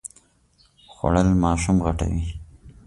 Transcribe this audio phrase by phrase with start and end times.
[0.93, 2.25] خوړل ماشوم غټوي